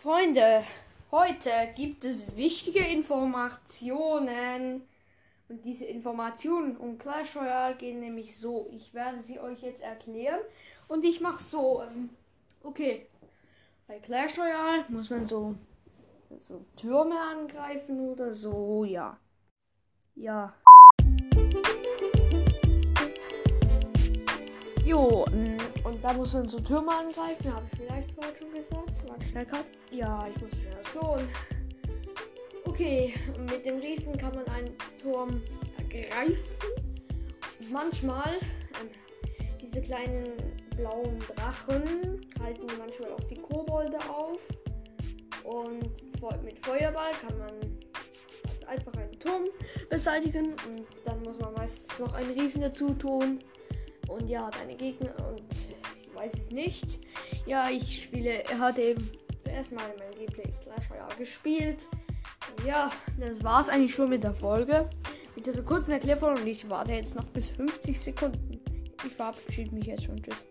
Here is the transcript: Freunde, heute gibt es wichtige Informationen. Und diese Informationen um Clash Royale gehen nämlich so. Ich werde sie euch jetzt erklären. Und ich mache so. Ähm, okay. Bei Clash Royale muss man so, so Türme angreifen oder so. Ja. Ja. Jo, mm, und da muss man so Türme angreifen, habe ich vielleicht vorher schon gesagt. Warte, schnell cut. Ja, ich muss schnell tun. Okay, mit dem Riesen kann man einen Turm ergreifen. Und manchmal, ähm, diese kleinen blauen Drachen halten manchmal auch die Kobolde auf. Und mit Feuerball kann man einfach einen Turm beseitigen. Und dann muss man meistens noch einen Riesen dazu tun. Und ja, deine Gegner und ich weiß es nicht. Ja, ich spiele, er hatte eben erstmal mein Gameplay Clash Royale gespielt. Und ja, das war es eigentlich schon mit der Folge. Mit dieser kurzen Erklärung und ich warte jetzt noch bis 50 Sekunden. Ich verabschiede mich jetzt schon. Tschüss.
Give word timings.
Freunde, 0.00 0.62
heute 1.10 1.50
gibt 1.74 2.04
es 2.04 2.36
wichtige 2.36 2.86
Informationen. 2.86 4.82
Und 5.48 5.64
diese 5.64 5.86
Informationen 5.86 6.76
um 6.76 6.98
Clash 6.98 7.34
Royale 7.34 7.74
gehen 7.74 7.98
nämlich 7.98 8.38
so. 8.38 8.68
Ich 8.70 8.94
werde 8.94 9.18
sie 9.18 9.40
euch 9.40 9.60
jetzt 9.62 9.82
erklären. 9.82 10.38
Und 10.86 11.04
ich 11.04 11.20
mache 11.20 11.42
so. 11.42 11.82
Ähm, 11.82 12.10
okay. 12.62 13.08
Bei 13.88 13.98
Clash 13.98 14.38
Royale 14.38 14.84
muss 14.88 15.10
man 15.10 15.26
so, 15.26 15.56
so 16.38 16.64
Türme 16.76 17.20
angreifen 17.20 17.98
oder 17.98 18.32
so. 18.32 18.84
Ja. 18.84 19.18
Ja. 20.14 20.54
Jo, 24.84 25.26
mm, 25.26 25.67
und 25.88 26.04
da 26.04 26.12
muss 26.12 26.34
man 26.34 26.48
so 26.48 26.60
Türme 26.60 26.92
angreifen, 26.92 27.54
habe 27.54 27.66
ich 27.72 27.78
vielleicht 27.78 28.12
vorher 28.12 28.36
schon 28.36 28.52
gesagt. 28.52 29.08
Warte, 29.08 29.26
schnell 29.26 29.46
cut. 29.46 29.64
Ja, 29.90 30.26
ich 30.28 30.40
muss 30.40 30.50
schnell 30.50 30.82
tun. 30.92 31.28
Okay, 32.64 33.14
mit 33.50 33.64
dem 33.64 33.78
Riesen 33.78 34.16
kann 34.16 34.34
man 34.34 34.46
einen 34.48 34.76
Turm 35.00 35.42
ergreifen. 35.78 36.44
Und 37.60 37.72
manchmal, 37.72 38.34
ähm, 38.80 38.90
diese 39.60 39.80
kleinen 39.80 40.32
blauen 40.76 41.18
Drachen 41.34 42.20
halten 42.40 42.66
manchmal 42.78 43.12
auch 43.12 43.24
die 43.24 43.36
Kobolde 43.36 43.98
auf. 44.10 44.40
Und 45.44 45.90
mit 46.44 46.58
Feuerball 46.58 47.12
kann 47.26 47.38
man 47.38 47.50
einfach 48.66 48.92
einen 48.92 49.18
Turm 49.18 49.44
beseitigen. 49.88 50.50
Und 50.50 50.86
dann 51.04 51.22
muss 51.22 51.38
man 51.38 51.54
meistens 51.54 51.98
noch 51.98 52.12
einen 52.12 52.30
Riesen 52.30 52.60
dazu 52.60 52.92
tun. 52.92 53.40
Und 54.08 54.28
ja, 54.28 54.50
deine 54.50 54.74
Gegner 54.74 55.14
und 55.28 55.42
ich 55.50 56.14
weiß 56.14 56.34
es 56.34 56.50
nicht. 56.50 56.98
Ja, 57.46 57.70
ich 57.70 58.04
spiele, 58.04 58.44
er 58.44 58.58
hatte 58.58 58.82
eben 58.82 59.10
erstmal 59.44 59.84
mein 59.98 60.10
Gameplay 60.18 60.52
Clash 60.62 60.90
Royale 60.90 61.16
gespielt. 61.16 61.86
Und 62.56 62.66
ja, 62.66 62.90
das 63.18 63.42
war 63.44 63.60
es 63.60 63.68
eigentlich 63.68 63.94
schon 63.94 64.08
mit 64.08 64.24
der 64.24 64.34
Folge. 64.34 64.88
Mit 65.36 65.46
dieser 65.46 65.62
kurzen 65.62 65.92
Erklärung 65.92 66.34
und 66.34 66.46
ich 66.46 66.68
warte 66.68 66.92
jetzt 66.92 67.14
noch 67.14 67.26
bis 67.26 67.48
50 67.48 68.00
Sekunden. 68.00 68.60
Ich 69.06 69.12
verabschiede 69.12 69.74
mich 69.74 69.86
jetzt 69.86 70.04
schon. 70.04 70.20
Tschüss. 70.20 70.46